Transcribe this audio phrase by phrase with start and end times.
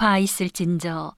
[0.00, 1.16] 화 있을진저.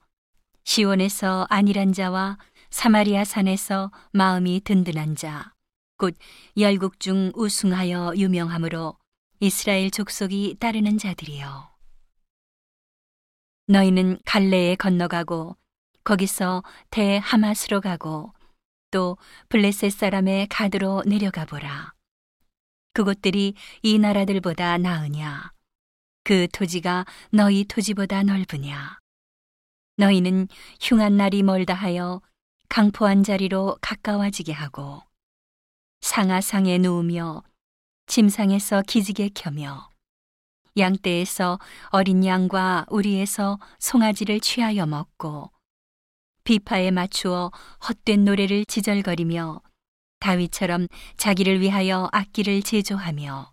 [0.63, 2.39] 시온에서 안일한 자와
[2.71, 5.53] 사마리아 산에서 마음이 든든한 자.
[5.99, 6.15] 곧
[6.57, 8.97] 열국 중 우승하여 유명하므로
[9.39, 11.69] 이스라엘 족속이 따르는 자들이여
[13.67, 15.57] 너희는 갈레에 건너가고
[16.03, 18.33] 거기서 대 하마스로 가고
[18.89, 19.15] 또
[19.49, 21.93] 블레셋 사람의 가드로 내려가 보라.
[22.93, 23.53] 그곳들이
[23.83, 25.51] 이 나라들보다 나으냐
[26.31, 28.99] 그 토지가 너희 토지보다 넓으냐?
[29.97, 30.47] 너희는
[30.79, 32.21] 흉한 날이 멀다 하여
[32.69, 35.01] 강포한 자리로 가까워지게 하고
[35.99, 37.43] 상하상에 누우며
[38.07, 39.89] 침상에서 기지개 켜며
[40.77, 45.51] 양떼에서 어린 양과 우리에서 송아지를 취하여 먹고
[46.45, 47.51] 비파에 맞추어
[47.89, 49.61] 헛된 노래를 지절거리며
[50.21, 53.50] 다윗처럼 자기를 위하여 악기를 제조하며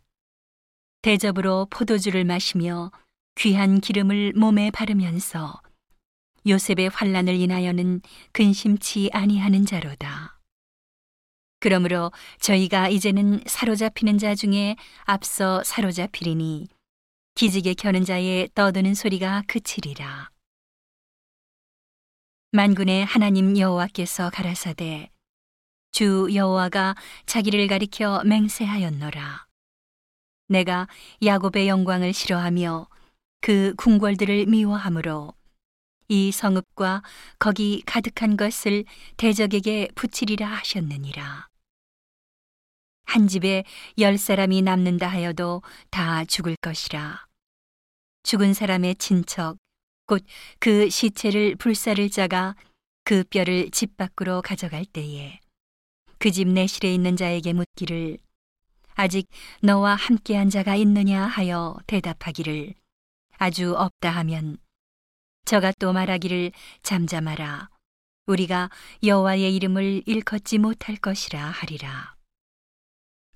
[1.03, 2.91] 대접으로 포도주를 마시며
[3.37, 5.61] 귀한 기름을 몸에 바르면서
[6.47, 8.01] 요셉의 환란을 인하여는
[8.33, 10.41] 근심치 아니하는 자로다.
[11.61, 16.69] 그러므로 저희가 이제는 사로잡히는 자 중에 앞서 사로잡히리니
[17.35, 20.31] 기지개 켜는 자의 떠드는 소리가 그치리라.
[22.53, 25.11] 만군의 하나님 여호와께서 가라사대
[25.93, 26.95] 주 여호와가
[27.27, 29.48] 자기를 가리켜 맹세하였노라.
[30.49, 30.89] 내가
[31.25, 32.89] 야곱의 영광을 싫어하며
[33.41, 35.35] 그 궁궐들을 미워하므로
[36.09, 37.03] 이 성읍과
[37.39, 38.85] 거기 가득한 것을
[39.19, 41.49] 대적에게 붙이리라 하셨느니라.
[43.05, 43.65] 한 집에
[43.99, 47.27] 열 사람이 남는다 하여도 다 죽을 것이라.
[48.23, 49.57] 죽은 사람의 친척,
[50.07, 50.25] 곧
[50.59, 52.57] 그 시체를 불사를 자가
[53.05, 55.39] 그 뼈를 집 밖으로 가져갈 때에
[56.19, 58.19] 그 집 내실에 있는 자에게 묻기를
[59.01, 59.29] 아직
[59.63, 62.75] 너와 함께한 자가 있느냐 하여 대답하기를
[63.37, 64.59] 아주 없다 하면
[65.45, 66.51] 저가 또 말하기를
[66.83, 67.71] 잠잠하라
[68.27, 68.71] 우리가
[69.05, 72.17] 여호와의 이름을 일컫지 못할 것이라 하리라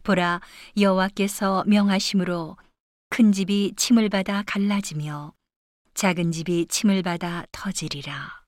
[0.02, 0.40] 보라
[0.76, 2.56] 여호와께서 명하심으로
[3.10, 5.32] 큰 집이 침을 받아 갈라지며
[5.94, 8.42] 작은 집이 침을 받아 터지리라.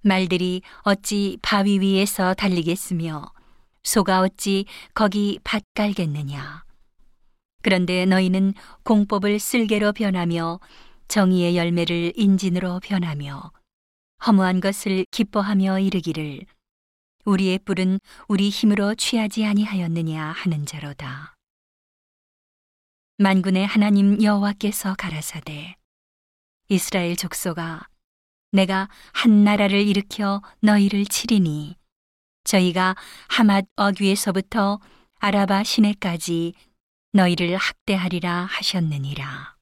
[0.00, 3.35] 말들이 어찌 바위 위에서 달리겠으며
[3.86, 6.64] 소가 어찌 거기 밭 깔겠느냐.
[7.62, 8.52] 그런데 너희는
[8.82, 10.58] 공법을 쓸개로 변하며
[11.06, 13.52] 정의의 열매를 인진으로 변하며
[14.26, 16.46] 허무한 것을 기뻐하며 이르기를
[17.24, 21.36] 우리의 뿔은 우리 힘으로 취하지 아니하였느냐 하는 자로다.
[23.18, 25.76] 만군의 하나님 여호와께서 가라사대
[26.68, 27.86] 이스라엘 족속아
[28.50, 31.76] 내가 한 나라를 일으켜 너희를 치리니
[32.46, 32.96] 저희가
[33.28, 34.80] 하맛 어귀에서부터
[35.18, 36.54] 아라바 시내까지
[37.12, 39.55] 너희를 학대하리라 하셨느니라.